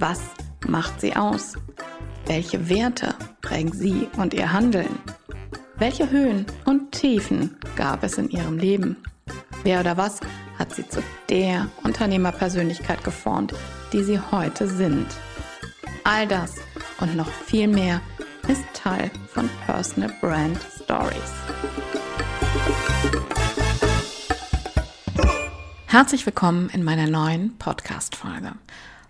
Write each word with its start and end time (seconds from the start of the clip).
Was 0.00 0.22
macht 0.66 0.98
sie 1.02 1.14
aus? 1.14 1.58
Welche 2.24 2.70
Werte 2.70 3.14
prägen 3.42 3.70
sie 3.70 4.08
und 4.16 4.32
ihr 4.32 4.50
Handeln? 4.50 4.98
Welche 5.76 6.10
Höhen 6.10 6.46
und 6.64 6.92
Tiefen 6.92 7.58
gab 7.76 8.02
es 8.02 8.16
in 8.16 8.30
ihrem 8.30 8.56
Leben? 8.56 8.96
Wer 9.62 9.80
oder 9.80 9.98
was 9.98 10.20
hat 10.58 10.74
sie 10.74 10.88
zu 10.88 11.02
der 11.28 11.68
Unternehmerpersönlichkeit 11.82 13.04
geformt, 13.04 13.52
die 13.92 14.02
sie 14.02 14.18
heute 14.18 14.68
sind? 14.68 15.06
All 16.04 16.26
das 16.26 16.54
und 17.00 17.14
noch 17.14 17.28
viel 17.30 17.68
mehr 17.68 18.00
ist 18.48 18.64
Teil 18.72 19.10
von 19.28 19.50
Personal 19.66 20.14
Brand 20.22 20.58
Stories. 20.82 21.34
Herzlich 25.88 26.24
willkommen 26.24 26.70
in 26.70 26.84
meiner 26.84 27.06
neuen 27.06 27.58
Podcast-Folge. 27.58 28.54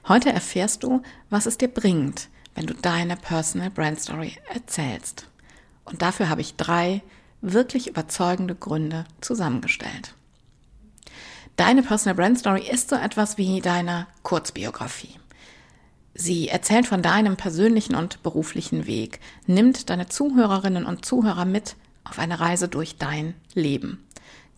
Heute 0.08 0.32
erfährst 0.32 0.82
du, 0.82 1.02
was 1.28 1.46
es 1.46 1.58
dir 1.58 1.68
bringt, 1.68 2.28
wenn 2.54 2.66
du 2.66 2.74
deine 2.74 3.16
Personal 3.16 3.70
Brand 3.70 4.00
Story 4.00 4.36
erzählst. 4.52 5.26
Und 5.84 6.02
dafür 6.02 6.28
habe 6.28 6.40
ich 6.40 6.56
drei 6.56 7.02
wirklich 7.40 7.88
überzeugende 7.88 8.54
Gründe 8.54 9.04
zusammengestellt. 9.20 10.14
Deine 11.56 11.82
Personal 11.82 12.14
Brand 12.14 12.38
Story 12.38 12.68
ist 12.70 12.88
so 12.88 12.96
etwas 12.96 13.38
wie 13.38 13.60
deine 13.60 14.06
Kurzbiografie. 14.22 15.16
Sie 16.14 16.48
erzählt 16.48 16.86
von 16.86 17.02
deinem 17.02 17.36
persönlichen 17.36 17.94
und 17.94 18.22
beruflichen 18.22 18.86
Weg, 18.86 19.20
nimmt 19.46 19.90
deine 19.90 20.08
Zuhörerinnen 20.08 20.84
und 20.84 21.04
Zuhörer 21.04 21.44
mit 21.44 21.76
auf 22.04 22.18
eine 22.18 22.40
Reise 22.40 22.68
durch 22.68 22.96
dein 22.96 23.34
Leben. 23.54 24.04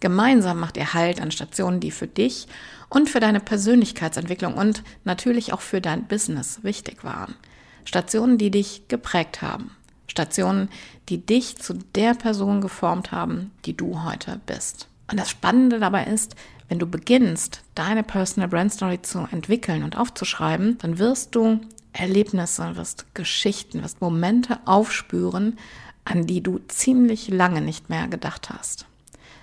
Gemeinsam 0.03 0.59
macht 0.59 0.77
ihr 0.77 0.95
Halt 0.95 1.21
an 1.21 1.31
Stationen, 1.31 1.79
die 1.79 1.93
für 1.93 2.09
dich 2.09 2.49
und 2.89 3.09
für 3.09 3.21
deine 3.21 3.39
Persönlichkeitsentwicklung 3.39 4.55
und 4.55 4.83
natürlich 5.05 5.53
auch 5.53 5.61
für 5.61 5.81
dein 5.81 6.09
Business 6.09 6.59
wichtig 6.65 7.05
waren. 7.05 7.37
Stationen, 7.85 8.37
die 8.37 8.51
dich 8.51 8.89
geprägt 8.89 9.43
haben. 9.43 9.71
Stationen, 10.09 10.71
die 11.09 11.25
dich 11.25 11.59
zu 11.59 11.75
der 11.95 12.15
Person 12.15 12.61
geformt 12.61 13.13
haben, 13.13 13.53
die 13.65 13.77
du 13.77 14.03
heute 14.03 14.41
bist. 14.45 14.89
Und 15.09 15.21
das 15.21 15.31
Spannende 15.31 15.79
dabei 15.79 16.07
ist, 16.07 16.35
wenn 16.69 16.81
du 16.81 16.87
beginnst, 16.87 17.63
deine 17.77 18.03
Personal 18.03 18.49
Brand 18.49 18.73
Story 18.73 19.01
zu 19.03 19.29
entwickeln 19.31 19.85
und 19.85 19.97
aufzuschreiben, 19.97 20.79
dann 20.79 20.99
wirst 20.99 21.37
du 21.37 21.61
Erlebnisse, 21.93 22.75
wirst 22.75 23.07
Geschichten, 23.15 23.85
wirst 23.85 24.01
Momente 24.01 24.59
aufspüren, 24.65 25.59
an 26.05 26.27
die 26.27 26.43
du 26.43 26.59
ziemlich 26.67 27.29
lange 27.29 27.61
nicht 27.61 27.89
mehr 27.89 28.09
gedacht 28.09 28.51
hast. 28.51 28.87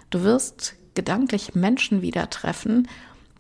Du 0.09 0.23
wirst 0.23 0.75
gedanklich 0.95 1.55
Menschen 1.55 2.01
wieder 2.01 2.29
treffen, 2.29 2.87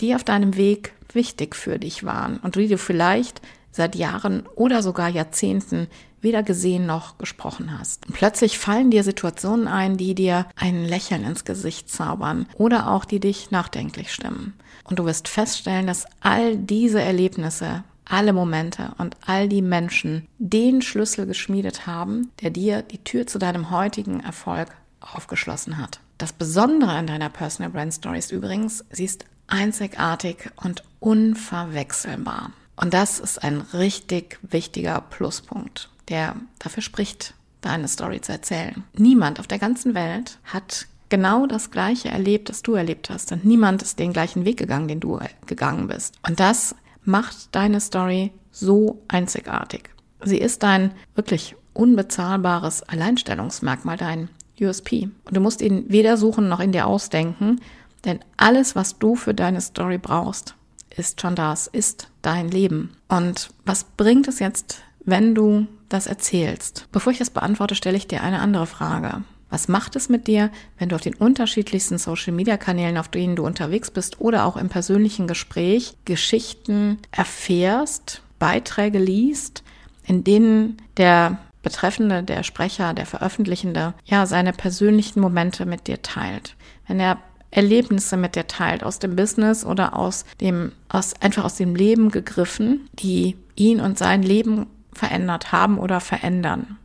die 0.01 0.15
auf 0.15 0.23
deinem 0.23 0.55
Weg 0.55 0.93
wichtig 1.13 1.55
für 1.55 1.79
dich 1.79 2.03
waren 2.03 2.37
und 2.37 2.55
die 2.55 2.67
du 2.67 2.77
vielleicht 2.77 3.41
seit 3.71 3.95
Jahren 3.95 4.43
oder 4.55 4.81
sogar 4.81 5.09
Jahrzehnten 5.09 5.87
weder 6.21 6.43
gesehen 6.43 6.85
noch 6.85 7.17
gesprochen 7.17 7.77
hast. 7.77 8.05
Plötzlich 8.11 8.59
fallen 8.59 8.91
dir 8.91 9.03
Situationen 9.03 9.67
ein, 9.67 9.97
die 9.97 10.15
dir 10.15 10.47
ein 10.55 10.83
Lächeln 10.85 11.23
ins 11.23 11.45
Gesicht 11.45 11.89
zaubern 11.89 12.45
oder 12.55 12.91
auch 12.91 13.05
die 13.05 13.19
dich 13.19 13.51
nachdenklich 13.51 14.13
stimmen. 14.13 14.53
Und 14.83 14.99
du 14.99 15.05
wirst 15.05 15.27
feststellen, 15.27 15.87
dass 15.87 16.05
all 16.19 16.57
diese 16.57 17.01
Erlebnisse, 17.01 17.83
alle 18.05 18.33
Momente 18.33 18.91
und 18.97 19.15
all 19.25 19.47
die 19.47 19.61
Menschen 19.61 20.27
den 20.39 20.81
Schlüssel 20.81 21.25
geschmiedet 21.25 21.87
haben, 21.87 22.31
der 22.41 22.49
dir 22.49 22.81
die 22.81 23.03
Tür 23.03 23.27
zu 23.27 23.39
deinem 23.39 23.69
heutigen 23.69 24.19
Erfolg 24.19 24.69
aufgeschlossen 24.99 25.77
hat. 25.77 25.99
Das 26.19 26.33
Besondere 26.33 26.91
an 26.91 27.07
deiner 27.07 27.29
Personal 27.29 27.71
Brand 27.71 27.93
Story 27.93 28.19
ist 28.19 28.33
übrigens, 28.33 28.83
sie 28.91 29.05
ist 29.05 29.23
einzigartig 29.47 30.51
und 30.57 30.83
unverwechselbar. 30.99 32.51
Und 32.75 32.93
das 32.93 33.21
ist 33.21 33.41
ein 33.41 33.61
richtig 33.73 34.37
wichtiger 34.41 34.99
Pluspunkt, 34.99 35.89
der 36.09 36.35
dafür 36.59 36.83
spricht, 36.83 37.35
deine 37.61 37.87
Story 37.87 38.19
zu 38.19 38.33
erzählen. 38.33 38.83
Niemand 38.97 39.39
auf 39.39 39.47
der 39.47 39.59
ganzen 39.59 39.93
Welt 39.93 40.39
hat 40.43 40.87
genau 41.07 41.47
das 41.47 41.71
Gleiche 41.71 42.09
erlebt, 42.09 42.49
das 42.49 42.63
du 42.63 42.73
erlebt 42.73 43.09
hast. 43.09 43.31
Und 43.31 43.45
niemand 43.45 43.81
ist 43.81 43.97
den 43.97 44.11
gleichen 44.11 44.43
Weg 44.43 44.57
gegangen, 44.57 44.89
den 44.89 44.99
du 44.99 45.21
gegangen 45.45 45.87
bist. 45.87 46.15
Und 46.27 46.41
das 46.41 46.75
macht 47.05 47.55
deine 47.55 47.79
Story 47.79 48.33
so 48.51 49.01
einzigartig. 49.07 49.89
Sie 50.21 50.37
ist 50.37 50.63
dein 50.63 50.91
wirklich 51.15 51.55
unbezahlbares 51.71 52.83
Alleinstellungsmerkmal, 52.83 53.95
dein 53.95 54.27
USP. 54.61 55.09
Und 55.25 55.37
du 55.37 55.39
musst 55.39 55.61
ihn 55.61 55.85
weder 55.87 56.17
suchen 56.17 56.49
noch 56.49 56.59
in 56.59 56.71
dir 56.71 56.87
ausdenken, 56.87 57.59
denn 58.05 58.19
alles, 58.37 58.75
was 58.75 58.97
du 58.97 59.15
für 59.15 59.33
deine 59.33 59.61
Story 59.61 59.97
brauchst, 59.97 60.55
ist 60.95 61.21
schon 61.21 61.35
das, 61.35 61.67
ist 61.67 62.09
dein 62.21 62.47
Leben. 62.47 62.95
Und 63.07 63.49
was 63.65 63.83
bringt 63.83 64.27
es 64.27 64.39
jetzt, 64.39 64.81
wenn 65.05 65.35
du 65.35 65.67
das 65.89 66.07
erzählst? 66.07 66.87
Bevor 66.91 67.11
ich 67.11 67.19
das 67.19 67.29
beantworte, 67.29 67.75
stelle 67.75 67.97
ich 67.97 68.07
dir 68.07 68.23
eine 68.23 68.39
andere 68.39 68.67
Frage. 68.67 69.23
Was 69.49 69.67
macht 69.67 69.95
es 69.95 70.09
mit 70.09 70.27
dir, 70.27 70.51
wenn 70.77 70.89
du 70.89 70.95
auf 70.95 71.01
den 71.01 71.15
unterschiedlichsten 71.15 71.97
Social-Media-Kanälen, 71.97 72.97
auf 72.97 73.07
denen 73.07 73.35
du 73.35 73.45
unterwegs 73.45 73.89
bist 73.89 74.21
oder 74.21 74.45
auch 74.45 74.57
im 74.57 74.69
persönlichen 74.69 75.27
Gespräch 75.27 75.95
Geschichten 76.05 76.99
erfährst, 77.11 78.21
Beiträge 78.37 78.99
liest, 78.99 79.63
in 80.05 80.23
denen 80.23 80.77
der 80.97 81.39
Betreffende, 81.69 82.23
der 82.23 82.41
Sprecher, 82.41 82.95
der 82.95 83.05
Veröffentlichende, 83.05 83.93
ja, 84.03 84.25
seine 84.25 84.53
persönlichen 84.53 85.21
Momente 85.21 85.67
mit 85.67 85.85
dir 85.85 86.01
teilt. 86.01 86.55
Wenn 86.87 86.99
er 86.99 87.19
Erlebnisse 87.51 88.17
mit 88.17 88.35
dir 88.35 88.47
teilt 88.47 88.83
aus 88.83 88.97
dem 88.97 89.15
Business 89.15 89.63
oder 89.63 89.95
aus 89.95 90.25
dem, 90.41 90.71
aus, 90.87 91.13
einfach 91.21 91.45
aus 91.45 91.55
dem 91.55 91.75
Leben 91.75 92.09
gegriffen, 92.09 92.89
die 92.93 93.37
ihn 93.55 93.81
und 93.81 93.99
sein 93.99 94.23
Leben 94.23 94.65
verändert 94.93 95.51
haben 95.51 95.77
oder 95.77 95.99
verändern. 95.99 96.77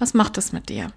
Was 0.00 0.12
macht 0.12 0.38
es 0.38 0.52
mit 0.52 0.68
dir? 0.68 0.88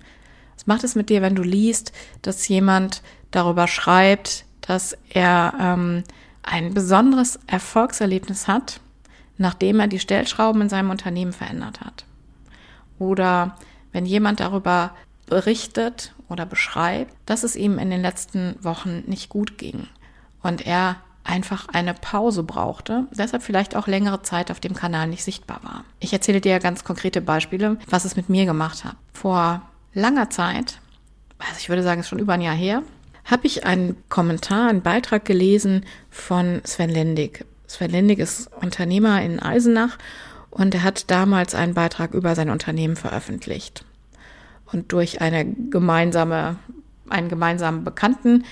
Was 0.56 0.66
macht 0.66 0.84
es 0.84 0.96
mit 0.96 1.10
dir, 1.10 1.22
wenn 1.22 1.36
du 1.36 1.44
liest, 1.44 1.92
dass 2.24 2.48
jemand 2.48 3.04
darüber 3.30 3.68
schreibt, 3.68 4.46
dass 4.62 4.98
er 5.10 5.54
ähm, 5.60 6.04
ein 6.42 6.74
besonderes 6.74 7.40
Erfolgserlebnis 7.46 8.48
hat, 8.48 8.80
nachdem 9.38 9.80
er 9.80 9.88
die 9.88 10.00
Stellschrauben 10.00 10.64
in 10.64 10.70
seinem 10.70 10.90
Unternehmen 10.90 11.34
verändert 11.34 11.82
hat? 11.82 12.06
Oder 13.00 13.56
wenn 13.92 14.06
jemand 14.06 14.40
darüber 14.40 14.92
berichtet 15.28 16.14
oder 16.30 16.46
beschreibt, 16.46 17.14
dass 17.26 17.44
es 17.44 17.56
ihm 17.56 17.80
in 17.80 17.90
den 17.90 18.02
letzten 18.02 18.56
Wochen 18.64 19.04
nicht 19.08 19.30
gut 19.30 19.58
ging 19.58 19.88
und 20.42 20.66
er 20.66 20.98
einfach 21.24 21.68
eine 21.70 21.94
Pause 21.96 22.44
brauchte, 22.44 23.08
deshalb 23.12 23.42
vielleicht 23.42 23.76
auch 23.76 23.88
längere 23.88 24.22
Zeit 24.22 24.52
auf 24.52 24.60
dem 24.60 24.76
Kanal 24.76 25.08
nicht 25.08 25.24
sichtbar 25.24 25.60
war. 25.64 25.84
Ich 26.00 26.14
erzähle 26.14 26.40
dir 26.40 26.60
ganz 26.60 26.84
konkrete 26.84 27.20
Beispiele, 27.22 27.78
was 27.90 28.06
es 28.06 28.16
mit 28.16 28.30
mir 28.30 28.46
gemacht 28.46 28.86
hat. 28.86 28.96
Vor 29.14 29.62
langer 29.94 30.30
Zeit, 30.30 30.80
also 31.40 31.56
ich 31.58 31.70
würde 31.70 31.82
sagen, 31.82 32.00
es 32.00 32.06
ist 32.06 32.10
schon 32.10 32.20
über 32.20 32.34
ein 32.34 32.42
Jahr 32.42 32.56
her, 32.56 32.84
habe 33.26 33.48
ich 33.48 33.66
einen 33.66 33.98
Kommentar, 34.08 34.70
einen 34.70 34.84
Beitrag 34.84 35.26
gelesen 35.26 35.86
von 36.12 36.62
Sven 36.64 36.92
Lendig. 36.92 37.44
Sven 37.66 37.90
Lendig 37.90 38.20
ist 38.20 38.52
Unternehmer 38.62 39.22
in 39.24 39.40
Eisenach 39.40 39.98
und 40.58 40.74
er 40.74 40.84
hat 40.84 41.12
damals 41.12 41.54
einen 41.54 41.74
Beitrag 41.74 42.14
über 42.14 42.34
sein 42.34 42.50
Unternehmen 42.50 42.96
veröffentlicht. 42.96 43.84
Und 44.72 44.94
durch 44.94 45.20
eine 45.20 45.46
gemeinsame, 45.46 46.56
einen 47.10 47.28
gemeinsamen 47.28 47.84
Bekannten 47.84 48.46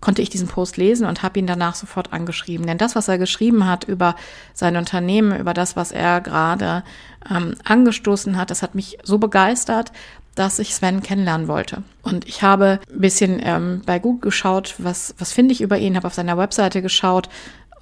konnte 0.00 0.20
ich 0.20 0.30
diesen 0.30 0.48
Post 0.48 0.76
lesen 0.78 1.06
und 1.06 1.22
habe 1.22 1.38
ihn 1.38 1.46
danach 1.46 1.76
sofort 1.76 2.12
angeschrieben. 2.12 2.66
Denn 2.66 2.76
das, 2.76 2.96
was 2.96 3.06
er 3.06 3.18
geschrieben 3.18 3.66
hat 3.66 3.84
über 3.84 4.16
sein 4.52 4.76
Unternehmen, 4.76 5.38
über 5.38 5.54
das, 5.54 5.76
was 5.76 5.92
er 5.92 6.20
gerade 6.20 6.82
ähm, 7.30 7.54
angestoßen 7.62 8.36
hat, 8.36 8.50
das 8.50 8.62
hat 8.62 8.74
mich 8.74 8.98
so 9.04 9.18
begeistert, 9.18 9.92
dass 10.34 10.58
ich 10.58 10.74
Sven 10.74 11.04
kennenlernen 11.04 11.46
wollte. 11.46 11.84
Und 12.02 12.26
ich 12.26 12.42
habe 12.42 12.80
ein 12.92 13.00
bisschen 13.00 13.40
ähm, 13.44 13.82
bei 13.86 14.00
Google 14.00 14.22
geschaut, 14.22 14.74
was, 14.78 15.14
was 15.18 15.32
finde 15.32 15.52
ich 15.52 15.60
über 15.60 15.78
ihn, 15.78 15.94
habe 15.94 16.08
auf 16.08 16.14
seiner 16.14 16.36
Webseite 16.36 16.82
geschaut 16.82 17.28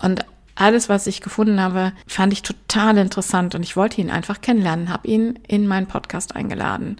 und 0.02 0.26
alles, 0.56 0.88
was 0.88 1.06
ich 1.06 1.20
gefunden 1.20 1.60
habe, 1.60 1.92
fand 2.06 2.32
ich 2.32 2.42
total 2.42 2.98
interessant 2.98 3.54
und 3.54 3.62
ich 3.62 3.76
wollte 3.76 4.00
ihn 4.00 4.10
einfach 4.10 4.40
kennenlernen, 4.40 4.90
habe 4.90 5.06
ihn 5.06 5.38
in 5.46 5.66
meinen 5.66 5.86
Podcast 5.86 6.34
eingeladen. 6.34 6.96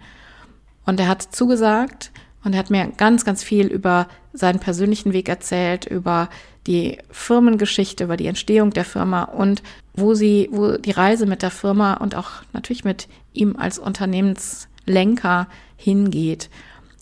Und 0.85 1.01
er 1.01 1.09
hat 1.09 1.23
zugesagt 1.23 2.13
Und 2.47 2.53
er 2.53 2.61
hat 2.61 2.71
mir 2.71 2.87
ganz, 2.97 3.25
ganz 3.25 3.43
viel 3.43 3.67
über 3.67 4.07
seinen 4.33 4.61
persönlichen 4.61 5.13
Weg 5.13 5.29
erzählt, 5.29 5.85
über 5.85 6.29
die 6.69 6.99
Firmengeschichte, 7.11 8.05
über 8.05 8.17
die 8.17 8.29
Entstehung 8.29 8.71
der 8.71 8.85
Firma 8.85 9.25
und 9.25 9.65
wo 9.95 10.15
sie, 10.15 10.49
wo 10.53 10.77
die 10.77 10.93
Reise 10.93 11.27
mit 11.27 11.43
der 11.43 11.51
Firma 11.51 11.95
und 11.95 12.15
auch 12.15 12.45
natürlich 12.53 12.85
mit 12.85 13.09
ihm 13.33 13.57
als 13.57 13.81
Unternehmenslenker 13.81 15.49
hingeht. 15.77 16.49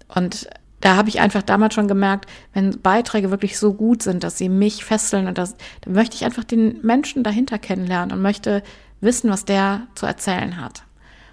Und 0.08 0.48
da 0.84 0.96
habe 0.96 1.08
ich 1.08 1.18
einfach 1.18 1.40
damals 1.40 1.72
schon 1.72 1.88
gemerkt, 1.88 2.30
wenn 2.52 2.82
Beiträge 2.82 3.30
wirklich 3.30 3.58
so 3.58 3.72
gut 3.72 4.02
sind, 4.02 4.22
dass 4.22 4.36
sie 4.36 4.50
mich 4.50 4.84
fesseln 4.84 5.28
und 5.28 5.38
das, 5.38 5.56
dann 5.80 5.94
möchte 5.94 6.14
ich 6.14 6.26
einfach 6.26 6.44
den 6.44 6.78
Menschen 6.82 7.24
dahinter 7.24 7.58
kennenlernen 7.58 8.14
und 8.14 8.20
möchte 8.20 8.62
wissen, 9.00 9.30
was 9.30 9.46
der 9.46 9.86
zu 9.94 10.04
erzählen 10.04 10.60
hat. 10.60 10.82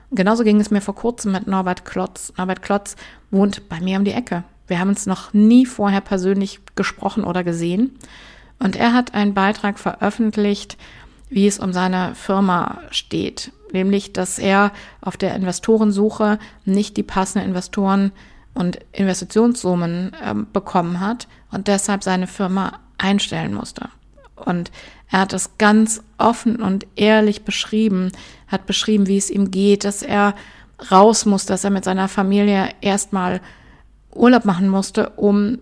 Und 0.09 0.15
genauso 0.15 0.45
ging 0.45 0.61
es 0.61 0.71
mir 0.71 0.79
vor 0.79 0.95
kurzem 0.95 1.33
mit 1.33 1.47
Norbert 1.47 1.83
Klotz. 1.83 2.31
Norbert 2.37 2.61
Klotz 2.61 2.95
wohnt 3.29 3.67
bei 3.67 3.81
mir 3.81 3.97
um 3.99 4.05
die 4.05 4.13
Ecke. 4.13 4.45
Wir 4.67 4.79
haben 4.79 4.87
uns 4.87 5.05
noch 5.05 5.33
nie 5.33 5.65
vorher 5.65 6.01
persönlich 6.01 6.61
gesprochen 6.75 7.25
oder 7.25 7.43
gesehen. 7.43 7.97
Und 8.57 8.77
er 8.77 8.93
hat 8.93 9.13
einen 9.13 9.33
Beitrag 9.33 9.79
veröffentlicht, 9.79 10.77
wie 11.29 11.45
es 11.45 11.59
um 11.59 11.73
seine 11.73 12.15
Firma 12.15 12.79
steht. 12.89 13.51
Nämlich, 13.73 14.13
dass 14.13 14.39
er 14.39 14.71
auf 15.01 15.17
der 15.17 15.35
Investorensuche 15.35 16.39
nicht 16.63 16.95
die 16.95 17.03
passenden 17.03 17.49
Investoren 17.49 18.13
und 18.53 18.79
Investitionssummen 18.91 20.13
äh, 20.13 20.33
bekommen 20.51 20.99
hat 20.99 21.27
und 21.51 21.67
deshalb 21.67 22.03
seine 22.03 22.27
Firma 22.27 22.79
einstellen 22.97 23.53
musste. 23.53 23.89
Und 24.35 24.71
er 25.09 25.21
hat 25.21 25.33
es 25.33 25.57
ganz 25.57 26.01
offen 26.17 26.57
und 26.57 26.87
ehrlich 26.95 27.43
beschrieben, 27.43 28.11
hat 28.47 28.65
beschrieben, 28.65 29.07
wie 29.07 29.17
es 29.17 29.29
ihm 29.29 29.51
geht, 29.51 29.83
dass 29.83 30.01
er 30.01 30.35
raus 30.89 31.25
muss, 31.25 31.45
dass 31.45 31.63
er 31.63 31.69
mit 31.69 31.83
seiner 31.83 32.07
Familie 32.07 32.69
erstmal 32.81 33.41
Urlaub 34.13 34.45
machen 34.45 34.67
musste, 34.67 35.09
um 35.11 35.59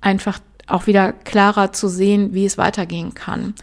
einfach 0.00 0.38
auch 0.66 0.86
wieder 0.86 1.12
klarer 1.12 1.72
zu 1.72 1.88
sehen, 1.88 2.32
wie 2.32 2.46
es 2.46 2.58
weitergehen 2.58 3.14
kann. 3.14 3.54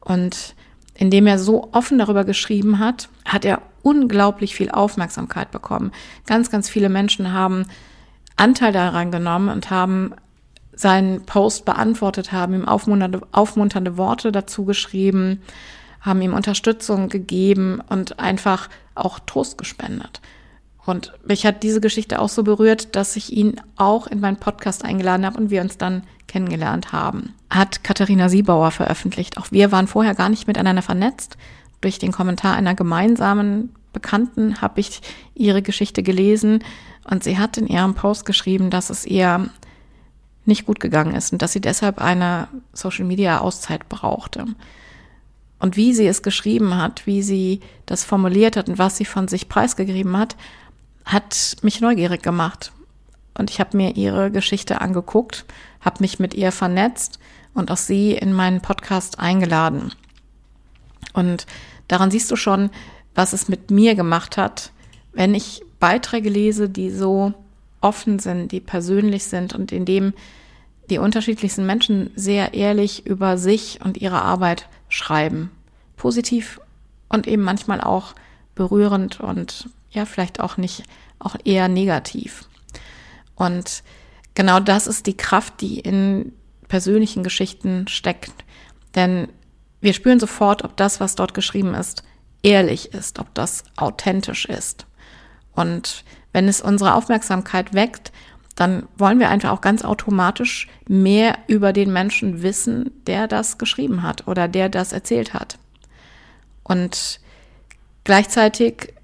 Und 0.00 0.54
indem 0.94 1.26
er 1.26 1.38
so 1.38 1.68
offen 1.72 1.98
darüber 1.98 2.24
geschrieben 2.24 2.78
hat, 2.78 3.08
hat 3.24 3.44
er 3.44 3.62
unglaublich 3.86 4.56
viel 4.56 4.68
Aufmerksamkeit 4.68 5.52
bekommen. 5.52 5.92
Ganz, 6.26 6.50
ganz 6.50 6.68
viele 6.68 6.88
Menschen 6.88 7.32
haben 7.32 7.66
Anteil 8.34 8.72
daran 8.72 9.12
genommen 9.12 9.48
und 9.48 9.70
haben 9.70 10.12
seinen 10.74 11.24
Post 11.24 11.64
beantwortet, 11.64 12.32
haben 12.32 12.52
ihm 12.52 12.66
aufmunternde, 12.66 13.20
aufmunternde 13.30 13.96
Worte 13.96 14.32
dazu 14.32 14.64
geschrieben, 14.64 15.40
haben 16.00 16.20
ihm 16.20 16.34
Unterstützung 16.34 17.08
gegeben 17.08 17.80
und 17.88 18.18
einfach 18.18 18.68
auch 18.96 19.20
Trost 19.20 19.56
gespendet. 19.56 20.20
Und 20.84 21.12
mich 21.24 21.46
hat 21.46 21.62
diese 21.62 21.80
Geschichte 21.80 22.20
auch 22.20 22.28
so 22.28 22.42
berührt, 22.42 22.96
dass 22.96 23.14
ich 23.14 23.32
ihn 23.32 23.60
auch 23.76 24.08
in 24.08 24.18
meinen 24.18 24.38
Podcast 24.38 24.84
eingeladen 24.84 25.24
habe 25.24 25.38
und 25.38 25.50
wir 25.50 25.60
uns 25.60 25.78
dann 25.78 26.02
kennengelernt 26.26 26.90
haben. 26.90 27.34
Hat 27.50 27.84
Katharina 27.84 28.28
Siebauer 28.28 28.72
veröffentlicht. 28.72 29.38
Auch 29.38 29.52
wir 29.52 29.70
waren 29.70 29.86
vorher 29.86 30.16
gar 30.16 30.28
nicht 30.28 30.48
miteinander 30.48 30.82
vernetzt. 30.82 31.36
Durch 31.80 31.98
den 31.98 32.12
Kommentar 32.12 32.54
einer 32.54 32.74
gemeinsamen 32.74 33.74
Bekannten 33.92 34.60
habe 34.60 34.80
ich 34.80 35.00
ihre 35.34 35.62
Geschichte 35.62 36.02
gelesen 36.02 36.62
und 37.08 37.24
sie 37.24 37.38
hat 37.38 37.56
in 37.56 37.66
ihrem 37.66 37.94
Post 37.94 38.26
geschrieben, 38.26 38.70
dass 38.70 38.90
es 38.90 39.06
ihr 39.06 39.48
nicht 40.44 40.66
gut 40.66 40.80
gegangen 40.80 41.14
ist 41.14 41.32
und 41.32 41.42
dass 41.42 41.52
sie 41.52 41.60
deshalb 41.60 42.00
eine 42.00 42.48
Social 42.72 43.04
Media 43.04 43.40
Auszeit 43.40 43.88
brauchte. 43.88 44.46
Und 45.58 45.76
wie 45.76 45.94
sie 45.94 46.06
es 46.06 46.22
geschrieben 46.22 46.76
hat, 46.76 47.06
wie 47.06 47.22
sie 47.22 47.60
das 47.86 48.04
formuliert 48.04 48.56
hat 48.56 48.68
und 48.68 48.78
was 48.78 48.96
sie 48.96 49.04
von 49.04 49.28
sich 49.28 49.48
preisgegeben 49.48 50.16
hat, 50.16 50.36
hat 51.04 51.56
mich 51.62 51.80
neugierig 51.80 52.22
gemacht. 52.22 52.72
Und 53.38 53.50
ich 53.50 53.60
habe 53.60 53.76
mir 53.76 53.96
ihre 53.96 54.30
Geschichte 54.30 54.80
angeguckt, 54.80 55.44
habe 55.80 55.96
mich 56.00 56.18
mit 56.18 56.34
ihr 56.34 56.52
vernetzt 56.52 57.18
und 57.54 57.70
auch 57.70 57.76
sie 57.76 58.12
in 58.12 58.32
meinen 58.32 58.60
Podcast 58.60 59.18
eingeladen. 59.18 59.92
Und 61.12 61.46
daran 61.88 62.10
siehst 62.10 62.30
du 62.30 62.36
schon, 62.36 62.70
was 63.14 63.32
es 63.32 63.48
mit 63.48 63.70
mir 63.70 63.94
gemacht 63.94 64.36
hat, 64.36 64.72
wenn 65.12 65.34
ich 65.34 65.62
Beiträge 65.80 66.28
lese, 66.28 66.68
die 66.68 66.90
so 66.90 67.32
offen 67.80 68.18
sind, 68.18 68.52
die 68.52 68.60
persönlich 68.60 69.24
sind 69.24 69.54
und 69.54 69.72
in 69.72 69.84
dem 69.84 70.12
die 70.90 70.98
unterschiedlichsten 70.98 71.66
Menschen 71.66 72.10
sehr 72.14 72.54
ehrlich 72.54 73.06
über 73.06 73.38
sich 73.38 73.80
und 73.82 73.96
ihre 73.96 74.22
Arbeit 74.22 74.68
schreiben. 74.88 75.50
Positiv 75.96 76.60
und 77.08 77.26
eben 77.26 77.42
manchmal 77.42 77.80
auch 77.80 78.14
berührend 78.54 79.20
und 79.20 79.68
ja, 79.90 80.04
vielleicht 80.04 80.40
auch 80.40 80.56
nicht, 80.56 80.84
auch 81.18 81.36
eher 81.44 81.68
negativ. 81.68 82.44
Und 83.34 83.82
genau 84.34 84.60
das 84.60 84.86
ist 84.86 85.06
die 85.06 85.16
Kraft, 85.16 85.60
die 85.60 85.80
in 85.80 86.32
persönlichen 86.68 87.22
Geschichten 87.22 87.88
steckt. 87.88 88.32
Denn 88.94 89.28
wir 89.80 89.92
spüren 89.92 90.20
sofort, 90.20 90.64
ob 90.64 90.76
das, 90.76 91.00
was 91.00 91.14
dort 91.14 91.34
geschrieben 91.34 91.74
ist, 91.74 92.02
ehrlich 92.42 92.92
ist, 92.94 93.18
ob 93.18 93.32
das 93.34 93.64
authentisch 93.76 94.46
ist. 94.46 94.86
Und 95.54 96.04
wenn 96.32 96.48
es 96.48 96.60
unsere 96.60 96.94
Aufmerksamkeit 96.94 97.74
weckt, 97.74 98.12
dann 98.56 98.88
wollen 98.96 99.20
wir 99.20 99.28
einfach 99.28 99.50
auch 99.50 99.60
ganz 99.60 99.84
automatisch 99.84 100.68
mehr 100.88 101.36
über 101.46 101.72
den 101.72 101.92
Menschen 101.92 102.42
wissen, 102.42 102.90
der 103.06 103.28
das 103.28 103.58
geschrieben 103.58 104.02
hat 104.02 104.26
oder 104.26 104.48
der 104.48 104.68
das 104.68 104.92
erzählt 104.92 105.34
hat. 105.34 105.58
Und 106.62 107.20
gleichzeitig 108.04 108.94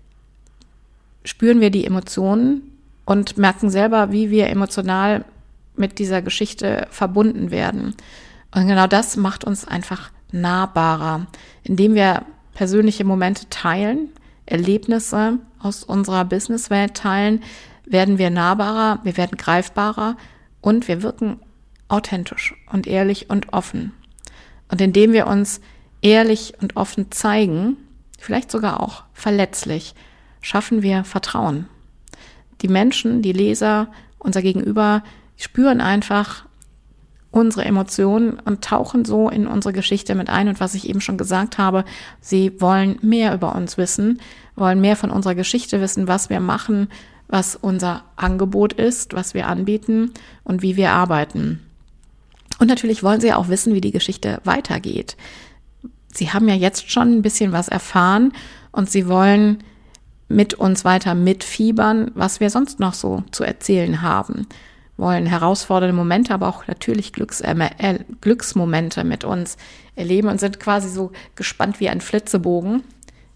spüren 1.24 1.60
wir 1.60 1.70
die 1.70 1.84
Emotionen 1.84 2.62
und 3.04 3.36
merken 3.36 3.70
selber, 3.70 4.10
wie 4.10 4.30
wir 4.30 4.48
emotional 4.48 5.24
mit 5.76 5.98
dieser 5.98 6.22
Geschichte 6.22 6.86
verbunden 6.90 7.50
werden. 7.50 7.94
Und 8.54 8.69
genau 8.69 8.86
das 8.86 9.16
macht 9.16 9.44
uns 9.44 9.66
einfach 9.66 10.10
nahbarer, 10.32 11.26
indem 11.62 11.94
wir 11.94 12.25
persönliche 12.55 13.05
Momente 13.05 13.49
teilen, 13.49 14.11
Erlebnisse 14.46 15.38
aus 15.58 15.84
unserer 15.84 16.25
Businesswelt 16.25 16.94
teilen, 16.94 17.43
werden 17.84 18.19
wir 18.19 18.31
nahbarer, 18.31 19.00
wir 19.05 19.17
werden 19.17 19.37
greifbarer 19.37 20.17
und 20.61 20.88
wir 20.88 21.02
wirken 21.02 21.40
authentisch 21.88 22.55
und 22.70 22.87
ehrlich 22.87 23.31
und 23.31 23.52
offen. 23.52 23.93
Und 24.70 24.81
indem 24.81 25.12
wir 25.12 25.26
uns 25.26 25.61
ehrlich 26.00 26.55
und 26.61 26.76
offen 26.76 27.11
zeigen, 27.11 27.76
vielleicht 28.19 28.50
sogar 28.50 28.81
auch 28.81 29.05
verletzlich, 29.12 29.94
schaffen 30.40 30.82
wir 30.82 31.05
Vertrauen. 31.05 31.69
Die 32.62 32.69
Menschen, 32.69 33.23
die 33.23 33.32
Leser, 33.32 33.88
unser 34.19 34.43
Gegenüber 34.43 35.02
spüren 35.37 35.81
einfach 35.81 36.46
unsere 37.32 37.64
Emotionen 37.64 38.39
und 38.44 38.62
tauchen 38.62 39.05
so 39.05 39.29
in 39.29 39.48
unsere 39.48 39.72
Geschichte 39.72 40.15
mit 40.15 40.31
ein. 40.31 40.48
Und 40.48 40.60
was 40.60 40.74
ich 40.74 40.89
eben 40.89 41.01
schon 41.01 41.19
gesagt 41.19 41.58
habe, 41.58 41.84
sie 42.20 42.60
wollen 42.60 42.98
mehr 43.03 43.34
über 43.34 43.56
uns 43.56 43.77
wissen, 43.79 44.20
wollen 44.55 44.81
mehr 44.81 44.96
von 44.96 45.10
unserer 45.10 45.34
Geschichte 45.34 45.81
wissen, 45.81 46.06
was 46.06 46.31
wir 46.31 46.41
machen, 46.41 46.89
was 47.29 47.56
unser 47.56 48.05
Angebot 48.17 48.74
ist, 48.74 49.15
was 49.15 49.32
wir 49.32 49.48
anbieten 49.48 50.12
und 50.44 50.62
wie 50.62 50.77
wir 50.77 50.93
arbeiten. 50.93 51.60
Und 52.58 52.69
natürlich 52.69 53.03
wollen 53.03 53.20
sie 53.20 53.32
auch 53.32 53.48
wissen, 53.48 53.74
wie 53.74 53.81
die 53.81 53.91
Geschichte 53.91 54.41
weitergeht. 54.44 55.17
Sie 56.12 56.31
haben 56.31 56.46
ja 56.48 56.55
jetzt 56.55 56.91
schon 56.91 57.17
ein 57.17 57.22
bisschen 57.22 57.53
was 57.53 57.69
erfahren 57.69 58.32
und 58.70 58.91
sie 58.91 59.08
wollen 59.08 59.65
mit 60.29 60.55
uns 60.55 60.84
weiter 60.84 61.15
mitfiebern, 61.15 62.10
was 62.15 62.41
wir 62.41 62.51
sonst 62.51 62.79
noch 62.79 62.94
so 62.94 63.24
zu 63.32 63.43
erzählen 63.43 64.03
haben. 64.03 64.46
Wollen 65.03 65.27
herausfordernde 65.27 65.94
Momente, 65.94 66.32
aber 66.32 66.49
auch 66.49 66.67
natürlich 66.69 67.13
Glücks, 67.13 67.41
äh, 67.41 67.99
Glücksmomente 68.21 69.03
mit 69.03 69.25
uns 69.25 69.56
erleben 69.97 70.29
und 70.29 70.39
sind 70.39 70.61
quasi 70.61 70.89
so 70.89 71.11
gespannt 71.35 71.81
wie 71.81 71.89
ein 71.89 72.01
Flitzebogen, 72.01 72.85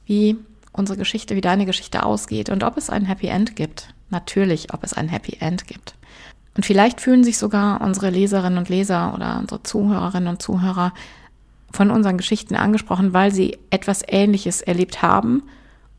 wie 0.06 0.36
unsere 0.72 0.96
Geschichte, 0.96 1.34
wie 1.34 1.40
deine 1.40 1.66
Geschichte 1.66 2.04
ausgeht 2.04 2.50
und 2.50 2.62
ob 2.62 2.76
es 2.76 2.88
ein 2.88 3.04
Happy 3.04 3.26
End 3.26 3.56
gibt. 3.56 3.88
Natürlich, 4.10 4.72
ob 4.72 4.84
es 4.84 4.92
ein 4.92 5.08
Happy 5.08 5.38
End 5.40 5.66
gibt. 5.66 5.94
Und 6.56 6.64
vielleicht 6.64 7.00
fühlen 7.00 7.24
sich 7.24 7.36
sogar 7.36 7.80
unsere 7.80 8.10
Leserinnen 8.10 8.58
und 8.58 8.68
Leser 8.68 9.12
oder 9.14 9.38
unsere 9.40 9.62
Zuhörerinnen 9.62 10.28
und 10.28 10.40
Zuhörer 10.40 10.94
von 11.72 11.90
unseren 11.90 12.16
Geschichten 12.16 12.54
angesprochen, 12.54 13.12
weil 13.12 13.32
sie 13.32 13.58
etwas 13.70 14.02
Ähnliches 14.06 14.62
erlebt 14.62 15.02
haben 15.02 15.42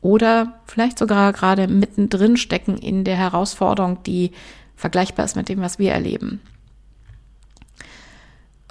oder 0.00 0.54
vielleicht 0.66 0.98
sogar 0.98 1.32
gerade 1.32 1.68
mittendrin 1.68 2.36
stecken 2.36 2.78
in 2.78 3.04
der 3.04 3.16
Herausforderung, 3.16 4.02
die 4.04 4.32
vergleichbar 4.78 5.24
ist 5.24 5.36
mit 5.36 5.48
dem, 5.48 5.60
was 5.60 5.78
wir 5.78 5.92
erleben. 5.92 6.40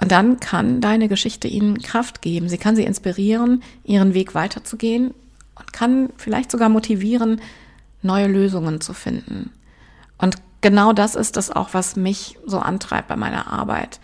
Und 0.00 0.10
dann 0.12 0.40
kann 0.40 0.80
deine 0.80 1.08
Geschichte 1.08 1.48
ihnen 1.48 1.82
Kraft 1.82 2.22
geben. 2.22 2.48
Sie 2.48 2.58
kann 2.58 2.76
sie 2.76 2.84
inspirieren, 2.84 3.62
ihren 3.84 4.14
Weg 4.14 4.34
weiterzugehen 4.34 5.12
und 5.54 5.72
kann 5.72 6.10
vielleicht 6.16 6.50
sogar 6.50 6.68
motivieren, 6.68 7.40
neue 8.02 8.28
Lösungen 8.28 8.80
zu 8.80 8.94
finden. 8.94 9.50
Und 10.16 10.36
genau 10.60 10.92
das 10.92 11.14
ist 11.14 11.36
das 11.36 11.50
auch, 11.50 11.74
was 11.74 11.96
mich 11.96 12.38
so 12.46 12.58
antreibt 12.58 13.08
bei 13.08 13.16
meiner 13.16 13.52
Arbeit. 13.52 14.00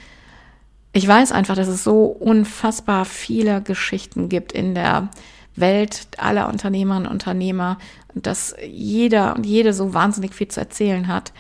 Ich 0.92 1.06
weiß 1.06 1.32
einfach, 1.32 1.56
dass 1.56 1.68
es 1.68 1.84
so 1.84 2.04
unfassbar 2.04 3.04
viele 3.04 3.62
Geschichten 3.62 4.28
gibt 4.28 4.52
in 4.52 4.75
der 4.75 5.08
Welt 5.56 6.08
aller 6.18 6.49
Unternehmerinnen 6.49 7.06
und 7.06 7.12
Unternehmer 7.12 7.78
und 8.14 8.26
dass 8.26 8.54
jeder 8.66 9.37
und 9.37 9.46
jede 9.46 9.73
so 9.73 9.94
wahnsinnig 9.94 10.34
viel 10.34 10.49
zu 10.49 10.61
erzählen 10.61 11.08
hat. 11.08 11.32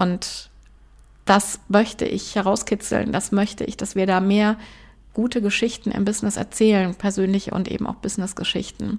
Und 0.00 0.48
das 1.26 1.60
möchte 1.68 2.06
ich 2.06 2.34
herauskitzeln, 2.34 3.12
das 3.12 3.32
möchte 3.32 3.64
ich, 3.64 3.76
dass 3.76 3.94
wir 3.94 4.06
da 4.06 4.20
mehr 4.20 4.56
gute 5.12 5.42
Geschichten 5.42 5.90
im 5.90 6.06
Business 6.06 6.38
erzählen, 6.38 6.94
persönliche 6.94 7.50
und 7.50 7.70
eben 7.70 7.86
auch 7.86 7.96
Business-Geschichten. 7.96 8.98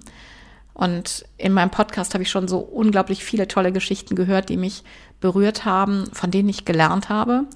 Und 0.74 1.24
in 1.38 1.52
meinem 1.52 1.70
Podcast 1.70 2.14
habe 2.14 2.22
ich 2.22 2.30
schon 2.30 2.46
so 2.46 2.58
unglaublich 2.58 3.24
viele 3.24 3.48
tolle 3.48 3.72
Geschichten 3.72 4.14
gehört, 4.14 4.48
die 4.48 4.56
mich 4.56 4.84
berührt 5.20 5.64
haben, 5.64 6.06
von 6.12 6.30
denen 6.30 6.48
ich 6.48 6.64
gelernt 6.64 7.08
habe 7.08 7.46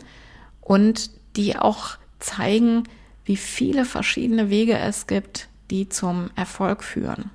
und 0.61 1.11
die 1.37 1.57
auch 1.57 1.99
zeigen, 2.19 2.83
wie 3.25 3.37
viele 3.37 3.85
verschiedene 3.85 4.51
Wege 4.51 4.77
es 4.77 5.07
gibt, 5.07 5.49
die 5.71 5.89
zum 5.89 6.31
Erfolg 6.35 6.83
führen. 6.83 7.31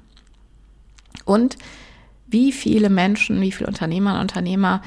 Und 1.23 1.57
wie 2.27 2.51
viele 2.51 2.89
Menschen, 2.89 3.39
wie 3.39 3.51
viele 3.53 3.67
Unternehmer 3.67 4.15
und 4.15 4.21
Unternehmer 4.21 4.81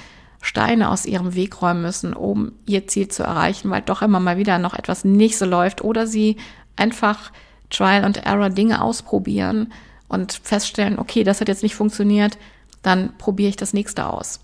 Steine 0.45 0.91
aus 0.91 1.07
ihrem 1.07 1.35
Weg 1.35 1.63
räumen 1.63 1.81
müssen, 1.81 2.13
um 2.13 2.53
ihr 2.67 2.87
Ziel 2.87 3.09
zu 3.09 3.23
erreichen, 3.23 3.71
weil 3.71 3.81
doch 3.81 4.03
immer 4.03 4.21
mal 4.21 4.37
wieder 4.37 4.59
noch 4.59 4.75
etwas 4.75 5.03
nicht 5.03 5.39
so 5.39 5.47
läuft 5.47 5.83
oder 5.83 6.07
sie 6.07 6.37
einfach 6.77 7.33
Trial 7.71 8.05
and 8.05 8.19
Error 8.27 8.51
Dinge 8.51 8.83
ausprobieren 8.83 9.73
und 10.07 10.35
feststellen, 10.35 10.99
okay, 10.99 11.25
das 11.25 11.41
hat 11.41 11.49
jetzt 11.49 11.63
nicht 11.63 11.75
funktioniert, 11.75 12.37
dann 12.83 13.17
probiere 13.17 13.49
ich 13.49 13.57
das 13.57 13.73
nächste 13.73 14.07
aus. 14.07 14.41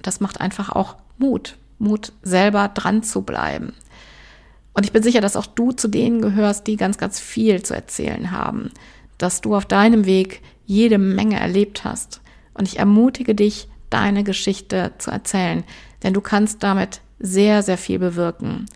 Das 0.00 0.20
macht 0.20 0.40
einfach 0.40 0.70
auch 0.70 0.94
Mut, 1.18 1.56
Mut 1.80 2.12
selber 2.22 2.68
dran 2.68 3.02
zu 3.02 3.22
bleiben. 3.22 3.74
Und 4.74 4.86
ich 4.86 4.92
bin 4.92 5.02
sicher, 5.02 5.20
dass 5.20 5.34
auch 5.34 5.46
du 5.46 5.72
zu 5.72 5.88
denen 5.88 6.22
gehörst, 6.22 6.68
die 6.68 6.76
ganz, 6.76 6.98
ganz 6.98 7.18
viel 7.18 7.64
zu 7.64 7.74
erzählen 7.74 8.30
haben, 8.30 8.70
dass 9.18 9.40
du 9.40 9.56
auf 9.56 9.66
deinem 9.66 10.06
Weg 10.06 10.40
jede 10.66 10.98
Menge 10.98 11.40
erlebt 11.40 11.82
hast. 11.82 12.20
Und 12.54 12.68
ich 12.68 12.78
ermutige 12.78 13.34
dich, 13.34 13.66
deine 13.90 14.24
Geschichte 14.24 14.92
zu 14.98 15.10
erzählen, 15.10 15.64
denn 16.02 16.14
du 16.14 16.20
kannst 16.20 16.62
damit 16.62 17.00
sehr, 17.18 17.62
sehr 17.62 17.78
viel 17.78 17.98
bewirken. 17.98 18.66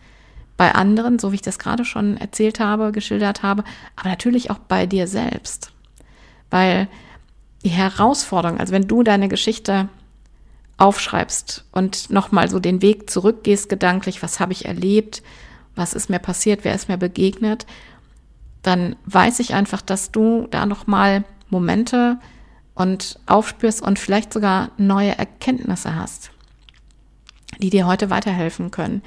Bei 0.57 0.75
anderen, 0.75 1.19
so 1.19 1.33
wie 1.33 1.37
ich 1.37 1.43
das 1.43 1.59
gerade 1.59 1.85
schon 1.85 2.17
erzählt 2.17 2.61
habe, 2.61 2.93
geschildert 2.93 3.43
habe, 3.43 3.65
aber 3.97 4.09
natürlich 4.09 4.51
auch 4.51 4.59
bei 4.59 4.87
dir 4.87 5.07
selbst. 5.07 5.73
Weil 6.51 6.89
die 7.65 7.71
Herausforderung, 7.71 8.61
also 8.61 8.73
wenn 8.73 8.87
du 8.87 9.03
deine 9.03 9.29
Geschichte 9.29 9.89
aufschreibst 10.77 11.65
und 11.73 12.11
nochmal 12.11 12.51
so 12.51 12.59
den 12.59 12.83
Weg 12.83 13.11
zurückgehst 13.11 13.69
gedanklich, 13.69 14.23
was 14.23 14.39
habe 14.39 14.53
ich 14.53 14.67
erlebt, 14.67 15.23
was 15.75 15.95
ist 15.95 16.11
mir 16.11 16.19
passiert, 16.19 16.65
wer 16.65 16.75
ist 16.75 16.89
mir 16.89 16.99
begegnet, 16.99 17.67
dann 18.63 18.97
weiß 19.07 19.41
ich 19.41 19.55
einfach, 19.55 19.83
dass 19.83 20.13
du 20.13 20.47
da 20.51 20.67
nochmal 20.67 21.25
Momente 21.49 22.19
und 22.75 23.19
aufspürst 23.27 23.83
und 23.83 23.99
vielleicht 23.99 24.33
sogar 24.33 24.71
neue 24.77 25.17
Erkenntnisse 25.17 25.95
hast, 25.95 26.31
die 27.59 27.71
dir 27.71 27.87
heute 27.87 28.11
weiterhelfen 28.11 28.71
können. 28.71 29.03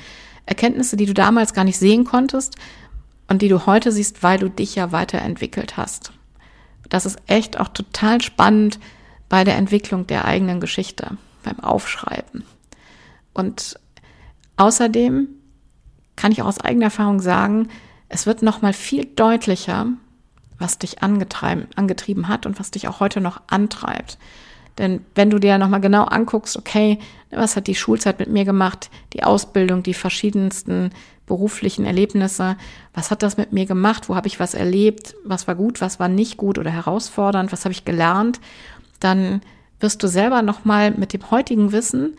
Erkenntnisse, 0.46 0.96
die 0.96 1.06
du 1.06 1.14
damals 1.14 1.54
gar 1.54 1.66
nicht 1.66 1.78
sehen 1.78 2.06
konntest 2.06 2.56
und 3.28 3.42
die 3.42 3.50
du 3.50 3.66
heute 3.66 3.92
siehst, 3.92 4.24
weil 4.24 4.40
du 4.40 4.50
dich 4.50 4.76
ja 4.76 4.92
weiterentwickelt 4.92 5.78
hast. 5.78 6.12
Das 6.90 7.06
ist 7.06 7.20
echt 7.28 7.60
auch 7.60 7.68
total 7.68 8.22
spannend 8.22 8.80
bei 9.28 9.44
der 9.44 9.58
Entwicklung 9.58 10.08
der 10.08 10.24
eigenen 10.24 10.62
Geschichte, 10.62 11.18
beim 11.44 11.60
Aufschreiben. 11.60 12.44
Und 13.34 13.78
außerdem 14.56 15.28
kann 16.16 16.32
ich 16.32 16.42
auch 16.42 16.48
aus 16.48 16.62
eigener 16.62 16.86
Erfahrung 16.86 17.20
sagen, 17.20 17.68
es 18.10 18.26
wird 18.26 18.42
noch 18.42 18.62
mal 18.62 18.74
viel 18.74 19.06
deutlicher, 19.06 19.88
was 20.60 20.80
dich 20.80 21.04
angetrieben 21.04 22.28
hat 22.28 22.46
und 22.46 22.60
was 22.60 22.72
dich 22.72 22.88
auch 22.88 23.00
heute 23.00 23.22
noch 23.22 23.42
antreibt. 23.48 24.18
Denn 24.78 25.02
wenn 25.16 25.30
du 25.30 25.40
dir 25.40 25.58
nochmal 25.58 25.82
genau 25.82 26.04
anguckst, 26.04 26.58
okay, 26.58 27.00
was 27.32 27.56
hat 27.56 27.68
die 27.68 27.76
Schulzeit 27.76 28.20
mit 28.20 28.30
mir 28.30 28.46
gemacht, 28.46 28.90
die 29.14 29.24
Ausbildung, 29.24 29.84
die 29.84 29.94
verschiedensten 29.94 30.92
beruflichen 31.26 31.86
Erlebnisse, 31.86 32.58
was 32.94 33.12
hat 33.12 33.24
das 33.24 33.38
mit 33.38 33.52
mir 33.52 33.66
gemacht, 33.66 34.08
wo 34.08 34.16
habe 34.16 34.28
ich 34.28 34.40
was 34.40 34.54
erlebt, 34.54 35.16
was 35.26 35.48
war 35.48 35.56
gut, 35.56 35.82
was 35.82 36.00
war 36.00 36.08
nicht 36.08 36.38
gut 36.38 36.58
oder 36.58 36.72
herausfordernd, 36.72 37.52
was 37.52 37.66
habe 37.66 37.74
ich 37.74 37.86
gelernt, 37.86 38.40
dann 39.00 39.42
wirst 39.80 40.02
du 40.02 40.08
selber 40.08 40.42
nochmal 40.42 40.92
mit 40.92 41.14
dem 41.14 41.30
heutigen 41.30 41.72
Wissen 41.72 42.18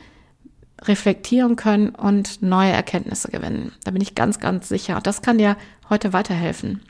reflektieren 0.83 1.57
können 1.57 1.91
und 1.91 2.43
neue 2.43 2.71
Erkenntnisse 2.71 3.31
gewinnen. 3.31 3.73
Da 3.85 3.91
bin 3.91 4.03
ich 4.03 4.15
ganz, 4.15 4.39
ganz 4.39 4.69
sicher. 4.69 5.01
Das 5.03 5.23
kann 5.23 5.39
dir 5.39 5.57
heute 5.91 6.13
weiterhelfen. 6.13 6.83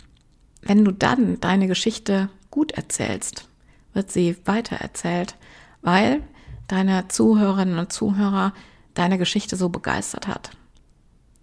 Wenn 0.68 0.84
du 0.84 0.92
dann 0.92 1.40
deine 1.40 1.66
Geschichte 1.66 2.28
gut 2.50 2.72
erzählst, 2.72 3.48
wird 3.94 4.12
sie 4.12 4.36
weitererzählt, 4.44 5.34
weil 5.80 6.22
deine 6.66 7.08
Zuhörerinnen 7.08 7.78
und 7.78 7.90
Zuhörer 7.90 8.52
deine 8.92 9.16
Geschichte 9.16 9.56
so 9.56 9.70
begeistert 9.70 10.28
hat. 10.28 10.50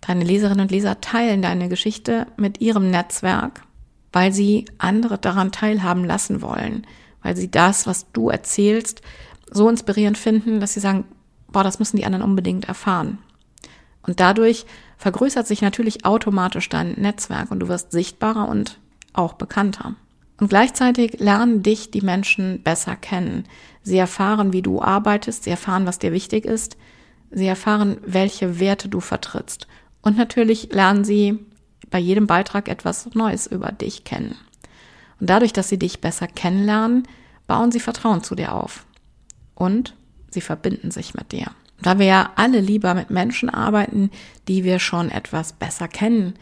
Deine 0.02 0.24
Leserinnen 0.24 0.62
und 0.62 0.72
Leser 0.72 1.02
teilen 1.02 1.42
deine 1.42 1.70
Geschichte 1.70 2.28
mit 2.38 2.62
ihrem 2.62 2.92
Netzwerk, 2.92 3.64
weil 4.14 4.32
sie 4.32 4.66
andere 4.78 5.18
daran 5.18 5.52
teilhaben 5.52 6.06
lassen 6.06 6.44
wollen, 6.44 6.86
weil 7.24 7.36
sie 7.36 7.50
das, 7.50 7.88
was 7.88 8.12
du 8.12 8.30
erzählst, 8.30 9.02
so 9.50 9.68
inspirierend 9.68 10.20
finden, 10.20 10.60
dass 10.60 10.76
sie 10.76 10.80
sagen, 10.82 11.04
boah, 11.48 11.64
das 11.64 11.80
müssen 11.80 11.98
die 11.98 12.06
anderen 12.06 12.24
unbedingt 12.24 12.66
erfahren. 12.66 13.18
Und 14.04 14.20
dadurch 14.20 14.68
vergrößert 14.98 15.48
sich 15.48 15.64
natürlich 15.64 16.06
automatisch 16.06 16.70
dein 16.70 16.92
Netzwerk 16.92 17.50
und 17.50 17.62
du 17.62 17.70
wirst 17.70 17.92
sichtbarer 17.92 18.48
und 18.48 18.80
auch 19.18 19.34
bekannter. 19.34 19.96
Und 20.40 20.50
gleichzeitig 20.50 21.20
lernen 21.20 21.64
dich 21.64 21.92
die 21.92 22.02
Menschen 22.02 22.62
besser 22.62 22.96
kennen. 22.96 23.46
Sie 23.82 23.98
erfahren, 23.98 24.52
wie 24.52 24.62
du 24.62 24.82
arbeitest, 24.82 25.44
sie 25.44 25.50
erfahren, 25.50 25.86
was 25.86 26.00
dir 26.00 26.12
wichtig 26.12 26.46
ist, 26.46 26.78
sie 27.32 27.48
erfahren, 27.48 27.98
welche 28.06 28.60
Werte 28.60 28.90
du 28.90 29.00
vertrittst. 29.00 29.68
Und 30.02 30.18
natürlich 30.18 30.74
lernen 30.74 31.06
sie 31.06 31.40
bei 31.90 32.00
jedem 32.00 32.28
Beitrag 32.28 32.68
etwas 32.68 33.14
Neues 33.14 33.48
über 33.48 33.72
dich 33.72 34.04
kennen. 34.04 34.36
Und 35.20 35.30
dadurch, 35.30 35.54
dass 35.54 35.70
sie 35.70 35.80
dich 35.80 36.02
besser 36.02 36.28
kennenlernen, 36.28 37.08
bauen 37.48 37.72
sie 37.72 37.80
Vertrauen 37.80 38.24
zu 38.24 38.36
dir 38.36 38.54
auf. 38.54 38.86
Und 39.54 39.96
sie 40.30 40.42
verbinden 40.42 40.92
sich 40.92 41.14
mit 41.14 41.32
dir. 41.32 41.48
Da 41.82 42.00
wir 42.00 42.06
ja 42.06 42.32
alle 42.36 42.60
lieber 42.60 42.94
mit 42.94 43.10
Menschen 43.10 43.50
arbeiten, 43.50 44.12
die 44.48 44.64
wir 44.64 44.80
schon 44.80 45.12
etwas 45.12 45.54
besser 45.54 45.88
kennen 45.88 46.34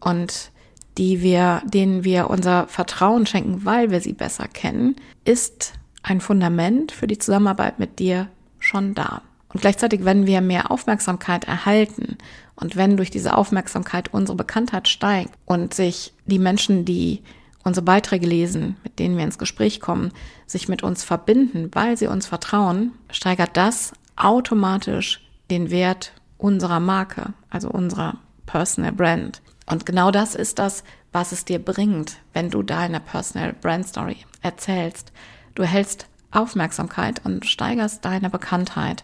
und 0.00 0.50
die 0.98 1.22
wir, 1.22 1.62
denen 1.64 2.04
wir 2.04 2.28
unser 2.30 2.66
Vertrauen 2.66 3.26
schenken, 3.26 3.64
weil 3.64 3.90
wir 3.90 4.00
sie 4.00 4.12
besser 4.12 4.48
kennen, 4.48 4.96
ist 5.24 5.74
ein 6.02 6.20
Fundament 6.20 6.92
für 6.92 7.06
die 7.06 7.18
Zusammenarbeit 7.18 7.78
mit 7.78 7.98
dir 7.98 8.28
schon 8.58 8.94
da. 8.94 9.22
Und 9.48 9.60
gleichzeitig, 9.60 10.04
wenn 10.04 10.26
wir 10.26 10.40
mehr 10.40 10.70
Aufmerksamkeit 10.70 11.44
erhalten 11.44 12.16
und 12.56 12.76
wenn 12.76 12.96
durch 12.96 13.10
diese 13.10 13.36
Aufmerksamkeit 13.36 14.12
unsere 14.12 14.36
Bekanntheit 14.36 14.88
steigt 14.88 15.34
und 15.44 15.74
sich 15.74 16.14
die 16.26 16.38
Menschen, 16.38 16.84
die 16.84 17.22
unsere 17.64 17.84
Beiträge 17.84 18.26
lesen, 18.26 18.76
mit 18.82 18.98
denen 18.98 19.16
wir 19.16 19.24
ins 19.24 19.38
Gespräch 19.38 19.80
kommen, 19.80 20.12
sich 20.46 20.68
mit 20.68 20.82
uns 20.82 21.04
verbinden, 21.04 21.70
weil 21.72 21.96
sie 21.96 22.06
uns 22.06 22.26
vertrauen, 22.26 22.92
steigert 23.10 23.56
das 23.56 23.92
automatisch 24.16 25.26
den 25.50 25.70
Wert 25.70 26.12
unserer 26.38 26.80
Marke, 26.80 27.34
also 27.50 27.68
unserer 27.68 28.18
Personal 28.46 28.92
Brand. 28.92 29.42
Und 29.72 29.86
genau 29.86 30.10
das 30.10 30.34
ist 30.34 30.58
das, 30.58 30.84
was 31.12 31.32
es 31.32 31.46
dir 31.46 31.58
bringt, 31.58 32.18
wenn 32.34 32.50
du 32.50 32.62
deine 32.62 33.00
Personal 33.00 33.54
Brand 33.54 33.88
Story 33.88 34.18
erzählst. 34.42 35.12
Du 35.54 35.62
erhältst 35.62 36.08
Aufmerksamkeit 36.30 37.24
und 37.24 37.46
steigerst 37.46 38.04
deine 38.04 38.28
Bekanntheit. 38.28 39.02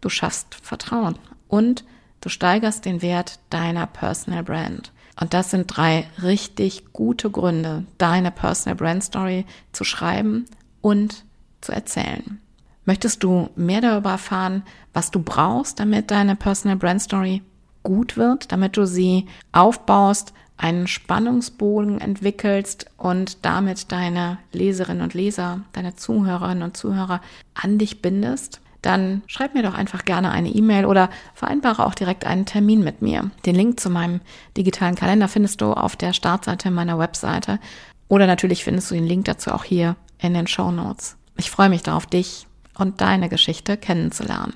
Du 0.00 0.08
schaffst 0.08 0.56
Vertrauen 0.56 1.16
und 1.46 1.84
du 2.22 2.28
steigerst 2.28 2.86
den 2.86 3.02
Wert 3.02 3.38
deiner 3.50 3.86
Personal 3.86 4.42
Brand. 4.42 4.90
Und 5.20 5.32
das 5.32 5.52
sind 5.52 5.68
drei 5.68 6.08
richtig 6.20 6.92
gute 6.92 7.30
Gründe, 7.30 7.84
deine 7.96 8.32
Personal 8.32 8.74
Brand 8.74 9.04
Story 9.04 9.46
zu 9.70 9.84
schreiben 9.84 10.46
und 10.80 11.24
zu 11.60 11.70
erzählen. 11.70 12.40
Möchtest 12.84 13.22
du 13.22 13.50
mehr 13.54 13.80
darüber 13.80 14.10
erfahren, 14.10 14.64
was 14.92 15.12
du 15.12 15.22
brauchst, 15.22 15.78
damit 15.78 16.10
deine 16.10 16.34
Personal 16.34 16.78
Brand 16.78 17.00
Story 17.00 17.42
gut 17.82 18.16
wird, 18.16 18.52
damit 18.52 18.76
du 18.76 18.86
sie 18.86 19.26
aufbaust, 19.52 20.32
einen 20.56 20.86
Spannungsbogen 20.86 22.00
entwickelst 22.00 22.86
und 22.98 23.44
damit 23.44 23.90
deine 23.92 24.38
Leserinnen 24.52 25.02
und 25.02 25.14
Leser, 25.14 25.60
deine 25.72 25.96
Zuhörerinnen 25.96 26.62
und 26.62 26.76
Zuhörer 26.76 27.22
an 27.54 27.78
dich 27.78 28.02
bindest, 28.02 28.60
dann 28.82 29.22
schreib 29.26 29.54
mir 29.54 29.62
doch 29.62 29.74
einfach 29.74 30.04
gerne 30.04 30.30
eine 30.30 30.50
E-Mail 30.50 30.86
oder 30.86 31.10
vereinbare 31.34 31.84
auch 31.84 31.94
direkt 31.94 32.24
einen 32.24 32.46
Termin 32.46 32.82
mit 32.82 33.02
mir. 33.02 33.30
Den 33.46 33.54
Link 33.54 33.80
zu 33.80 33.90
meinem 33.90 34.20
digitalen 34.56 34.94
Kalender 34.94 35.28
findest 35.28 35.60
du 35.60 35.72
auf 35.72 35.96
der 35.96 36.12
Startseite 36.12 36.70
meiner 36.70 36.98
Webseite 36.98 37.58
oder 38.08 38.26
natürlich 38.26 38.64
findest 38.64 38.90
du 38.90 38.94
den 38.94 39.06
Link 39.06 39.26
dazu 39.26 39.52
auch 39.52 39.64
hier 39.64 39.96
in 40.18 40.34
den 40.34 40.46
Show 40.46 40.70
Notes. 40.70 41.16
Ich 41.36 41.50
freue 41.50 41.68
mich 41.68 41.82
darauf, 41.82 42.06
dich 42.06 42.46
und 42.76 43.00
deine 43.00 43.28
Geschichte 43.28 43.76
kennenzulernen. 43.76 44.54